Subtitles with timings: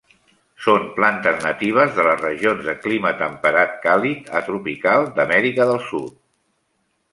[0.67, 6.21] Són plantes natives de les regions de clima temperat càlid a tropical d'Amèrica del Sud.